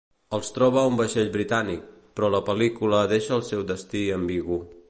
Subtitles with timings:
[0.35, 1.85] Els troba un vaixell britànic,
[2.17, 4.63] però la pel·lícula deixa el seu destí ambigu.